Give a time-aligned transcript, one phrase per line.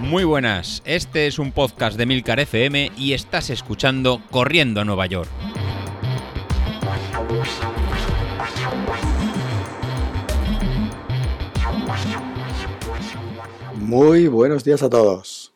[0.00, 5.04] Muy buenas, este es un podcast de Milcar FM y estás escuchando Corriendo a Nueva
[5.06, 5.28] York.
[13.74, 15.54] Muy buenos días a todos.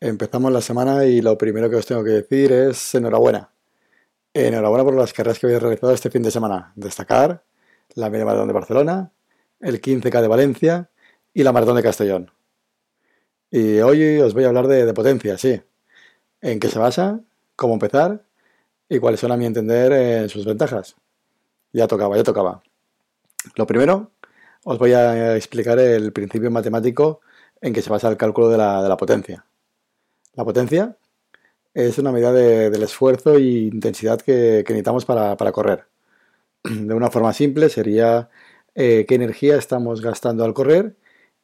[0.00, 3.50] Empezamos la semana y lo primero que os tengo que decir es enhorabuena.
[4.34, 6.72] Enhorabuena por las carreras que habéis realizado este fin de semana.
[6.76, 7.42] Destacar
[7.94, 9.12] la media maratón de Barcelona,
[9.66, 10.90] el 15K de Valencia
[11.34, 12.30] y la maratón de Castellón.
[13.50, 15.60] Y hoy os voy a hablar de, potencia, sí.
[16.40, 17.20] En qué se basa,
[17.56, 18.24] cómo empezar
[18.88, 20.94] y cuáles son, a mi entender, eh, sus ventajas.
[21.72, 22.62] Ya tocaba, ya tocaba.
[23.56, 24.12] Lo primero,
[24.64, 27.20] os voy a explicar el principio matemático
[27.60, 29.44] en que se basa el cálculo de la, potencia.
[30.34, 30.96] La potencia
[31.74, 35.86] es una medida del esfuerzo e intensidad que, necesitamos para, correr.
[36.62, 38.28] De una forma simple sería
[38.76, 40.94] eh, qué energía estamos gastando al correr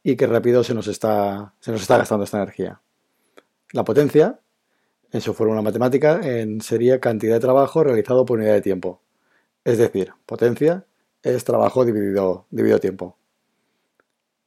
[0.05, 2.81] y qué rápido se nos está, se nos está gastando esta energía.
[3.73, 4.39] La potencia,
[5.11, 6.21] en su fórmula matemática,
[6.61, 9.01] sería cantidad de trabajo realizado por unidad de tiempo.
[9.65, 10.87] Es decir, potencia
[11.23, 13.17] es trabajo dividido, dividido tiempo.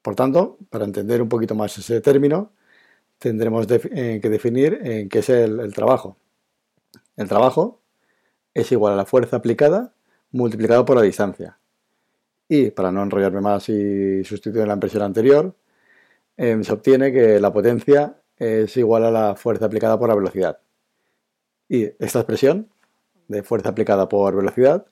[0.01, 2.51] Por tanto, para entender un poquito más ese término,
[3.17, 6.17] tendremos eh, que definir en qué es el, trabajo.
[7.15, 7.81] El trabajo
[8.53, 9.93] es igual a la fuerza aplicada
[10.31, 11.57] multiplicado por la distancia.
[12.47, 15.55] Y para no enrollarme más y sustituir la impresión anterior,
[16.37, 20.59] em, se obtiene que la potencia es igual a la fuerza aplicada por la velocidad.
[21.69, 22.69] Y esta expresión
[23.27, 24.85] de fuerza aplicada por velocidad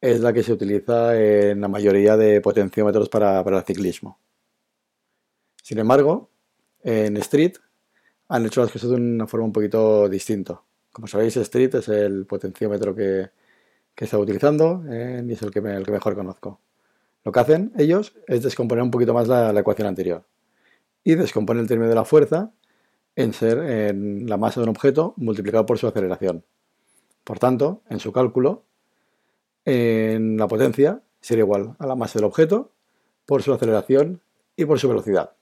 [0.00, 4.18] es la que se utiliza en la mayoría de potenciómetros para, el ciclismo.
[5.62, 6.30] Sin embargo,
[6.82, 7.54] en Street
[8.28, 10.62] han hecho las cosas de una forma un poquito distinta.
[10.92, 13.30] Como sabéis, Street es el potenciómetro que,
[13.94, 16.60] que está utilizando eh, y es el que, el que mejor conozco.
[17.24, 20.24] Lo que hacen ellos es descomponer un poquito más la, ecuación anterior
[21.04, 22.52] y descomponen el término de la fuerza
[23.16, 26.44] en ser en la masa de un objeto multiplicado por su aceleración.
[27.24, 28.64] Por tanto, en su cálculo,
[29.64, 32.72] en la potencia sería igual a la masa del objeto
[33.26, 34.22] por su aceleración
[34.56, 35.32] y por su velocidad.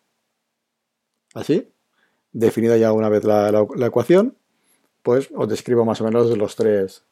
[1.35, 1.73] Así,
[2.33, 4.37] definida ya una vez la, ecuación,
[5.03, 7.05] pues os describo más o menos los tres,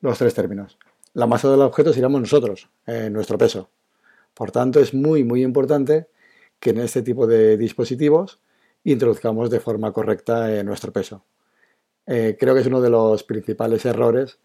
[0.00, 0.78] los tres términos.
[1.12, 3.68] La masa del objeto seríamos nosotros, en nuestro peso.
[4.34, 6.08] Por tanto, es muy, muy importante
[6.58, 8.40] que en este tipo de dispositivos
[8.84, 11.24] introduzcamos de forma correcta eh, nuestro peso.
[12.06, 14.38] Eh, creo que es uno de los principales errores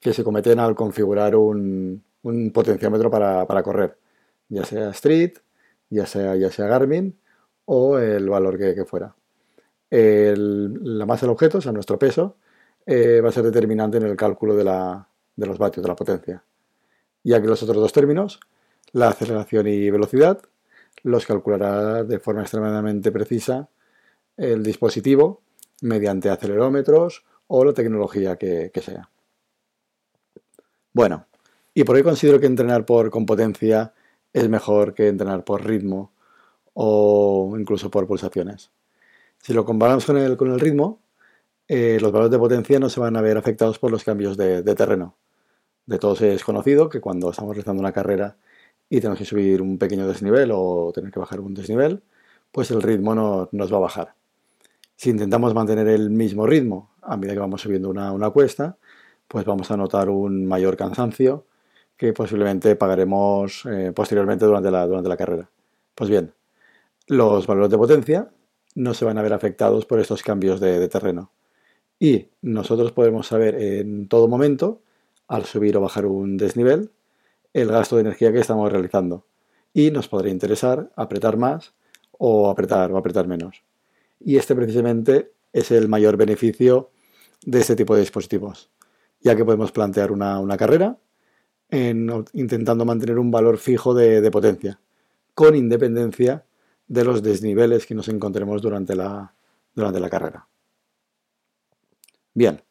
[0.00, 2.02] que se cometen al configurar un,
[2.52, 3.98] potenciómetro para, correr,
[4.48, 5.34] ya sea Street,
[5.90, 7.18] ya sea, ya sea Garmin
[7.64, 9.14] o el valor que, fuera.
[9.90, 12.36] la masa del objeto, o sea, nuestro peso,
[12.86, 16.44] eh, va a ser determinante en el cálculo de, de los vatios, de la potencia.
[17.22, 18.40] Ya que los otros dos términos,
[18.92, 20.42] la aceleración y velocidad
[21.02, 23.68] los calculará de forma extremadamente precisa
[24.36, 25.42] el dispositivo
[25.80, 29.10] mediante acelerómetros o la tecnología que, sea.
[30.92, 31.26] Bueno,
[31.74, 33.92] y por qué considero que entrenar por con potencia
[34.32, 36.12] es mejor que entrenar por ritmo
[36.74, 38.70] o incluso por pulsaciones.
[39.38, 41.00] Si lo comparamos con el, con el ritmo,
[41.68, 44.62] eh, los valores de potencia no se van a ver afectados por los cambios de,
[44.62, 45.16] de terreno.
[45.86, 48.36] De todos es conocido que cuando estamos realizando una carrera
[48.92, 52.02] y tenemos que subir un pequeño desnivel o tener que bajar un desnivel,
[52.50, 54.14] pues el ritmo no, nos va a bajar.
[54.96, 58.76] Si intentamos mantener el mismo ritmo a medida que vamos subiendo una, cuesta,
[59.28, 61.46] pues vamos a notar un mayor cansancio
[61.96, 65.48] que posiblemente pagaremos eh, posteriormente durante la, durante la carrera.
[65.94, 66.34] Pues bien,
[67.06, 68.30] los valores de potencia
[68.74, 71.32] no se van a ver afectados por estos cambios de terreno.
[71.98, 74.82] Y nosotros podemos saber en todo momento,
[75.28, 76.90] al subir o bajar un desnivel,
[77.52, 79.26] el gasto de energía que estamos realizando
[79.74, 81.74] y nos podría interesar apretar más
[82.12, 83.62] o apretar o apretar menos.
[84.20, 86.90] Y este precisamente es el mayor beneficio
[87.44, 88.70] de este tipo de dispositivos,
[89.20, 90.98] ya que podemos plantear una, carrera
[91.70, 94.78] intentando mantener un valor fijo de, potencia,
[95.34, 96.44] con independencia
[96.86, 99.34] de los desniveles que nos encontremos durante la,
[99.74, 100.46] durante la carrera.
[102.34, 102.62] Bien,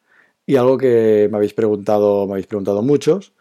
[0.46, 3.32] y algo que me habéis preguntado, me habéis preguntado muchos,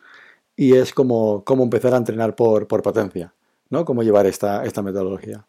[0.61, 3.33] y es como cómo empezar a entrenar por, potencia,
[3.71, 3.83] ¿no?
[3.83, 5.47] Cómo llevar esta, esta, metodología.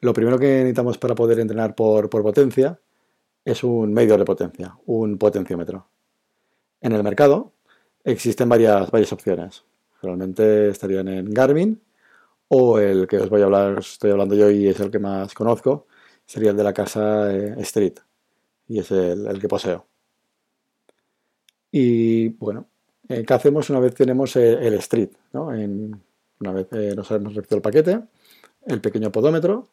[0.00, 2.80] Lo primero que necesitamos para poder entrenar por, potencia
[3.44, 5.86] es un medio de potencia, un potenciómetro.
[6.80, 7.52] En el mercado
[8.02, 9.62] existen varias, varias opciones.
[10.02, 11.80] Realmente estarían en Garmin
[12.48, 15.34] o el que os voy a hablar, estoy hablando yo y es el que más
[15.34, 15.86] conozco,
[16.24, 17.94] sería el de la casa eh, Street
[18.66, 19.86] y es el, el que poseo.
[21.70, 22.66] Y bueno,
[23.08, 25.10] ¿Qué hacemos una vez tenemos eh, el street?
[25.32, 28.00] una vez eh, nos hemos recibido el paquete,
[28.66, 29.68] el pequeño podómetro,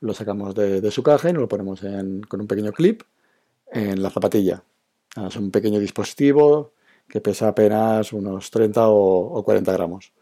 [0.00, 1.80] lo sacamos de, su caja y nos lo ponemos
[2.28, 3.02] con un pequeño clip
[3.72, 4.62] en la zapatilla.
[5.16, 6.72] Es un pequeño dispositivo
[7.08, 10.12] que pesa apenas unos 30 o, 40 gramos.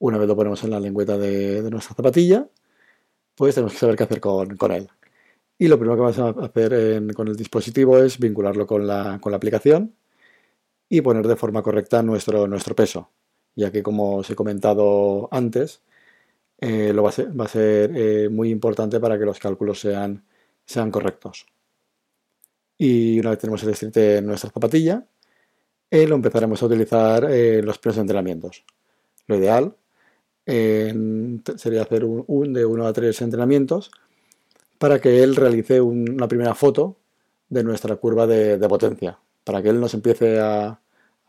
[0.00, 2.48] Una vez lo ponemos en la lengüeta de, nuestra zapatilla,
[3.36, 4.88] pues tenemos que saber qué hacer con, él.
[5.58, 9.94] Y lo primero que vamos a hacer con el dispositivo es vincularlo con la, aplicación
[10.88, 13.10] y poner de forma correcta nuestro, nuestro peso,
[13.54, 15.82] ya que como os he comentado antes,
[16.60, 20.24] eh, lo va a ser, eh, muy importante para que los cálculos sean,
[20.64, 21.46] sean correctos.
[22.76, 25.06] Y una vez tenemos el street en nuestra zapatilla,
[25.90, 28.64] eh, lo empezaremos a utilizar en los primeros entrenamientos.
[29.26, 29.74] Lo ideal
[30.46, 33.90] sería hacer un, de uno a tres entrenamientos
[34.78, 36.96] para que él realice una primera foto
[37.48, 40.78] de nuestra curva de, potencia, para que él nos empiece a,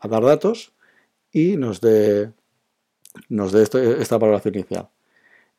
[0.02, 0.74] dar datos
[1.32, 2.34] y nos dé,
[3.98, 4.90] esta valoración inicial.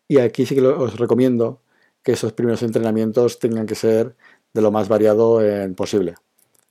[0.08, 1.64] Y aquí sí que os recomiendo
[2.04, 4.16] que esos primeros entrenamientos tengan que ser
[4.54, 5.42] de lo más variado
[5.76, 6.14] posible,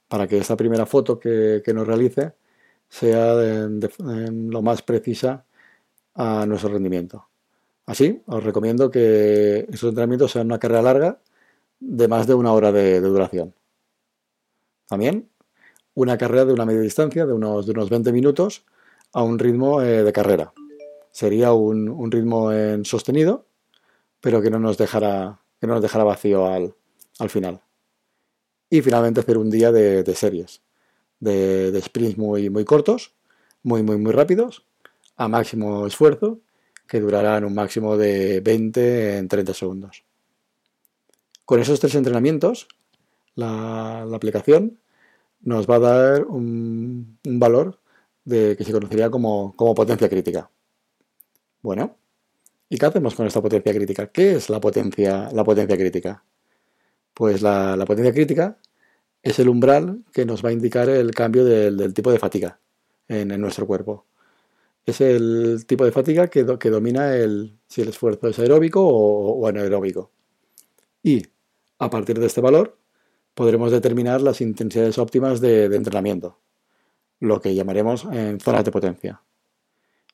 [0.07, 2.35] para que esta primera foto que, nos realice
[2.89, 5.45] sea lo más precisa
[6.15, 7.27] a nuestro rendimiento.
[7.85, 11.21] Así, os recomiendo que esos entrenamientos sean una carrera larga
[11.81, 13.55] de más de una hora de, duración.
[14.87, 15.31] También
[15.95, 18.65] una carrera de una media distancia de unos, de unos 20 minutos
[19.13, 20.53] a un ritmo eh, de carrera
[21.11, 23.47] sería un, ritmo en sostenido,
[24.21, 26.75] pero que no nos dejará, que no nos vacío al,
[27.29, 27.61] final.
[28.71, 30.63] Y finalmente hacer un día de, series,
[31.19, 33.13] de, de, sprints muy, muy cortos,
[33.63, 34.65] muy, muy, muy rápidos,
[35.17, 36.41] a máximo esfuerzo,
[36.87, 40.05] que durarán un máximo de 20 en 30 segundos.
[41.45, 42.69] Con esos tres entrenamientos,
[43.35, 44.79] la, aplicación
[45.41, 47.81] nos va a dar un, valor
[48.25, 50.51] de, que se conocería como potencia crítica.
[51.63, 51.99] Bueno,
[52.69, 54.07] ¿y qué hacemos con esta potencia crítica?
[54.07, 56.25] ¿Qué es la potencia, la potencia crítica?
[57.13, 58.59] Pues la, potencia crítica
[59.23, 62.61] es el umbral que nos va a indicar el cambio del, tipo de fatiga
[63.09, 64.07] en, nuestro cuerpo.
[64.87, 69.47] Es el tipo de fatiga que, que domina el, si el esfuerzo es aeróbico o,
[69.47, 70.11] anaeróbico.
[71.03, 71.27] Y
[71.79, 72.79] a partir de este valor
[73.35, 76.39] podremos determinar las intensidades óptimas de, entrenamiento,
[77.21, 79.23] lo que llamaremos en zonas de potencia.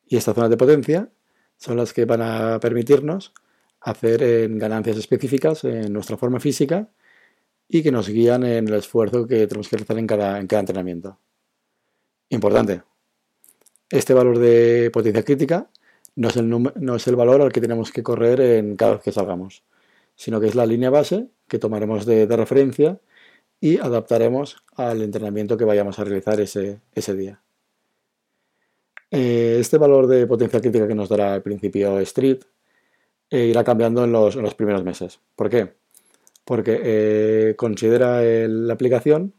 [0.07, 1.11] Y estas zonas de potencia
[1.57, 3.33] son las que van a permitirnos
[3.81, 6.89] hacer en ganancias específicas en nuestra forma física
[7.69, 10.61] y que nos guían en el esfuerzo que tenemos que realizar en cada, en cada
[10.61, 11.19] entrenamiento.
[12.29, 12.83] Importante,
[13.91, 15.71] este valor de potencia crítica
[16.17, 19.03] no es, el no es el valor al que tenemos que correr en cada vez
[19.03, 19.65] que salgamos,
[20.17, 23.01] sino que es la línea base que tomaremos de, referencia
[23.61, 27.43] y adaptaremos al entrenamiento que vayamos a realizar ese, ese día.
[29.11, 32.41] Eh, este valor de potencia crítica que nos dará al principio Street
[33.31, 35.21] eh, irá cambiando en los, primeros meses.
[35.35, 35.75] ¿Por qué?
[36.45, 39.35] Porque eh, considera la aplicación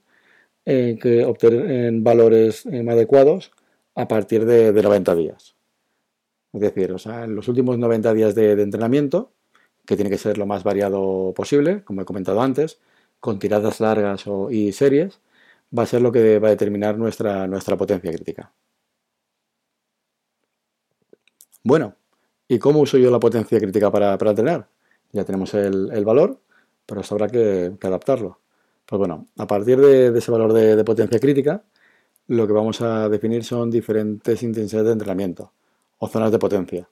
[0.65, 3.51] que obtener valores adecuados
[3.95, 5.55] a partir de, 90 días.
[6.51, 9.31] Es decir, en los últimos 90 días de, entrenamiento,
[9.87, 12.79] que tiene que ser lo más variado posible, como he comentado antes,
[13.19, 15.19] con tiradas largas y series,
[15.77, 18.51] va a ser lo que va a determinar nuestra, nuestra potencia crítica.
[21.63, 21.95] Bueno,
[22.47, 24.69] ¿y cómo uso yo la potencia crítica para, entrenar?
[25.11, 26.39] Ya tenemos el, valor,
[26.85, 28.39] pero esto habrá que, adaptarlo.
[28.85, 31.63] Pues bueno, a partir de, ese valor de, potencia crítica,
[32.27, 35.53] lo que vamos a definir son diferentes intensidades de entrenamiento
[35.97, 36.89] o zonas de potencia.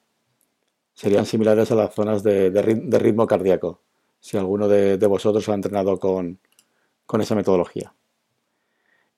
[0.95, 2.49] Serían similares a las zonas de,
[2.99, 3.81] ritmo cardíaco,
[4.19, 6.39] si alguno de, vosotros ha entrenado con,
[7.19, 7.93] esa metodología.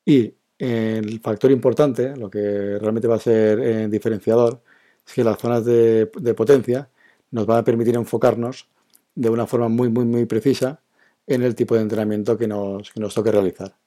[0.04, 4.62] Y el factor importante, lo que realmente va a ser eh, diferenciador,
[5.06, 6.90] es que las zonas de, potencia
[7.32, 8.68] nos van a permitir enfocarnos
[9.14, 10.82] de una forma muy, muy, muy precisa
[11.28, 13.78] en el tipo de entrenamiento que nos, que nos toque realizar,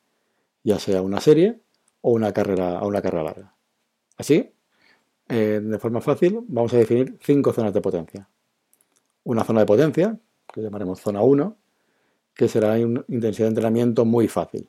[0.62, 1.60] ya sea una serie
[2.02, 3.54] o una carrera, o una carrera larga.
[4.16, 4.52] Así,
[5.30, 8.28] eh, de forma fácil, vamos a definir cinco zonas de potencia.
[9.24, 10.18] Una zona de potencia,
[10.52, 11.56] que llamaremos zona 1,
[12.34, 14.68] que será una intensidad de entrenamiento muy fácil,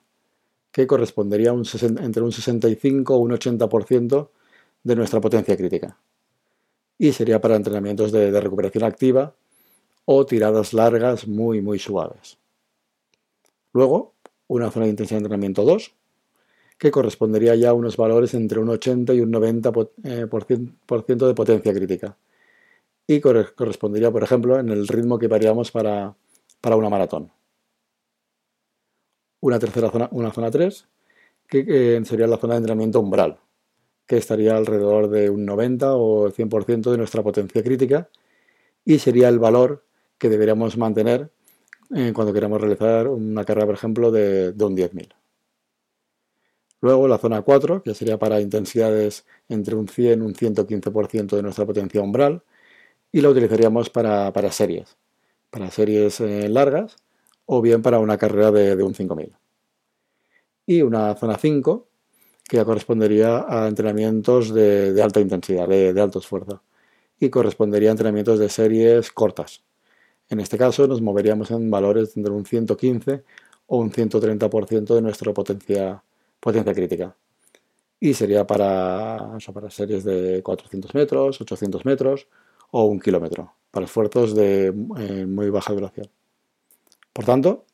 [0.71, 1.63] que correspondería un
[1.99, 4.29] entre un 65 o un 80%
[4.83, 5.97] de nuestra potencia crítica
[7.01, 9.33] y sería para entrenamientos de, recuperación activa
[10.05, 12.37] o tiradas largas muy muy suaves.
[13.73, 14.13] Luego,
[14.47, 15.95] una zona de intensidad de entrenamiento 2,
[16.81, 21.71] que correspondería ya a unos valores entre un 80 y un 90% eh, de potencia
[21.71, 22.17] crítica.
[23.05, 26.15] Y correspondería, por ejemplo, en el ritmo que variamos para,
[26.59, 27.31] para una maratón.
[29.41, 30.88] Una tercera zona, una zona 3,
[31.47, 33.38] que sería la zona de entrenamiento umbral,
[34.07, 38.09] que estaría alrededor de un 90 o 100% de nuestra potencia crítica
[38.83, 39.85] y sería el valor
[40.17, 41.29] que deberíamos mantener
[41.95, 45.20] eh, cuando queramos realizar una carrera, por ejemplo, de, un 10.000.
[46.81, 51.43] Luego la zona 4, que sería para intensidades entre un 100 y un 115% de
[51.43, 52.43] nuestra potencia umbral,
[53.11, 54.97] y la utilizaríamos para, series,
[55.50, 56.95] para series eh, largas
[57.45, 59.35] o bien para una carrera de, un 5000.
[60.65, 61.88] Y una zona 5,
[62.47, 66.63] que ya correspondería a entrenamientos de, alta intensidad, de, de alto esfuerzo,
[67.19, 69.63] y correspondería a entrenamientos de series cortas,
[70.31, 73.23] en este caso nos moveríamos en valores entre un 115
[73.67, 76.03] o un 130% de nuestra potencia,
[76.41, 77.15] potencia crítica.
[78.01, 82.27] Y sería para, para series de 400 metros, 800 metros
[82.71, 86.10] o un kilómetro, para esfuerzos de eh, muy baja duración.
[87.13, 87.65] Por tanto,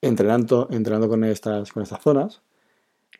[0.00, 2.42] entrenando, entrenando con, estas, con estas zonas,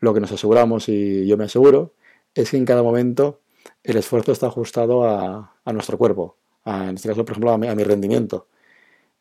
[0.00, 1.95] lo que nos aseguramos, y yo me aseguro,
[2.35, 3.40] es que en cada momento
[3.85, 8.49] el esfuerzo está ajustado a, nuestro cuerpo, en este caso, por ejemplo, a mi rendimiento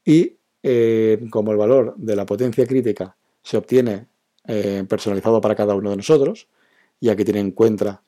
[0.08, 4.08] y eh, como el valor de la potencia crítica se obtiene
[4.48, 6.48] eh, personalizado para cada uno de nosotros,
[7.00, 8.02] ya que tiene en cuenta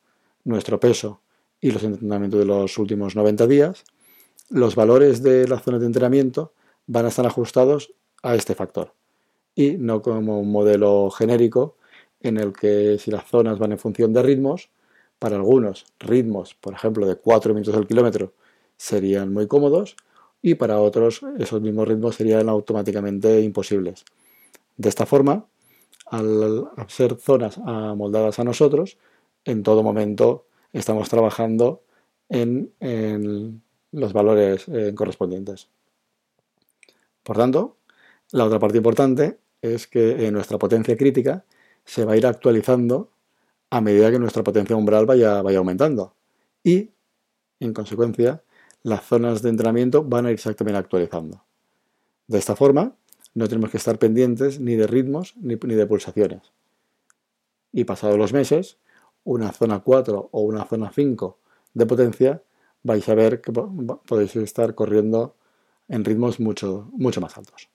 [0.43, 1.21] nuestro peso
[1.61, 3.83] y los entrenamientos de los últimos 90 días,
[4.49, 6.53] los valores de la zona de entrenamiento
[6.87, 7.93] van a estar ajustados
[8.23, 8.93] a este factor
[9.55, 11.75] y no como un modelo genérico
[12.21, 14.69] en el que si las zonas van en función de ritmos,
[15.19, 18.33] para algunos ritmos, por ejemplo, de 4 minutos al kilómetro,
[18.77, 19.97] serían muy cómodos
[20.41, 24.05] y para otros esos mismos ritmos serían automáticamente imposibles.
[24.77, 25.45] De esta forma,
[26.11, 28.97] al ser zonas amoldadas a nosotros,
[29.45, 31.83] en todo momento estamos trabajando
[32.29, 33.61] en,
[33.91, 35.67] los valores eh, correspondientes.
[37.23, 37.77] Por tanto,
[38.31, 41.43] la otra parte importante es que nuestra potencia crítica
[41.85, 43.09] se va a ir actualizando
[43.71, 46.13] a medida que nuestra potencia umbral vaya, vaya aumentando.
[46.63, 46.91] Y,
[47.59, 48.43] en consecuencia,
[48.83, 51.43] las zonas de entrenamiento van a irse también actualizando.
[52.27, 52.95] De esta forma,
[53.39, 56.51] no tenemos que estar pendientes ni de ritmos ni, de pulsaciones.
[57.71, 58.77] Y pasados los meses,
[59.23, 61.39] una zona 4 o una zona 5
[61.73, 62.43] de potencia,
[62.83, 65.37] vais a ver que podéis estar corriendo
[65.87, 67.69] en ritmos mucho, mucho más altos.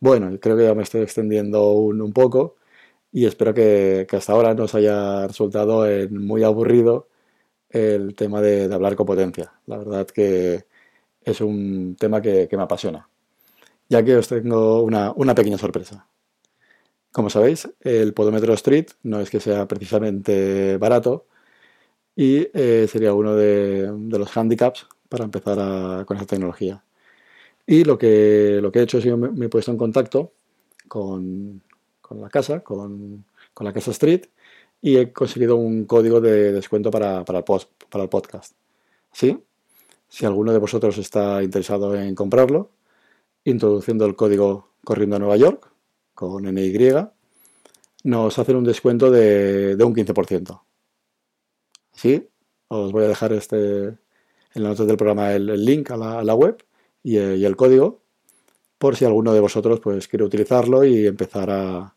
[0.00, 2.56] Bueno, creo que ya me estoy extendiendo un, poco
[3.12, 7.08] y espero que, hasta ahora no os haya resultado muy aburrido
[7.70, 9.52] el tema de, hablar con potencia.
[9.66, 10.64] La verdad que
[11.22, 13.08] es un tema que, me apasiona.
[13.94, 16.08] Ya que os tengo una, pequeña sorpresa.
[17.12, 21.26] Como sabéis, el podómetro Street no es que sea precisamente barato
[22.16, 26.82] y eh, sería uno de, los handicaps para empezar con esta tecnología.
[27.68, 30.32] Y lo que, lo que he hecho es que me, he puesto en contacto
[30.88, 31.62] con,
[32.10, 34.24] la casa, con, con la casa Street,
[34.82, 37.44] y he conseguido un código de descuento para, el,
[37.90, 38.54] para el podcast.
[39.12, 39.38] ¿Sí?
[40.08, 42.70] Si alguno de vosotros está interesado en comprarlo,
[43.44, 45.70] introduciendo el código Corriendo a Nueva York
[46.14, 46.78] con NY,
[48.04, 50.62] nos hacen un descuento de, un 15%.
[51.92, 52.28] ¿Sí?
[52.68, 56.64] Os voy a dejar este, en la nota del programa el, link a la, web
[57.02, 58.02] y, el código
[58.78, 61.96] por si alguno de vosotros pues, quiere utilizarlo y empezar a,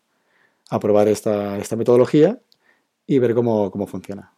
[0.79, 2.39] probar esta, esta metodología
[3.07, 4.33] y ver cómo, funciona.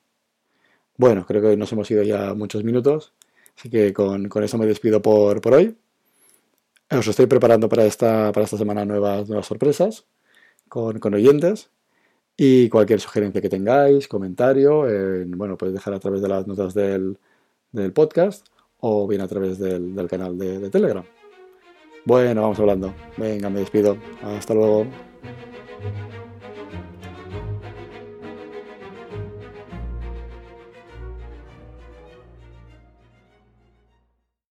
[0.96, 3.14] Bueno, creo que hoy nos hemos ido ya muchos minutos,
[3.58, 5.76] así que con, eso me despido por, hoy.
[6.92, 10.06] Os estoy preparando para esta, para esta semana nuevas, nuevas sorpresas
[10.68, 11.70] con, oyentes
[12.36, 14.86] y cualquier sugerencia que tengáis, comentario,
[15.28, 17.18] bueno, podéis dejar a través de las notas del,
[17.94, 18.48] podcast
[18.80, 21.04] o bien a través del, canal de, de Telegram.
[22.06, 22.94] Bueno, vamos hablando.
[23.18, 23.98] Venga, me despido.
[24.24, 24.88] Hasta luego.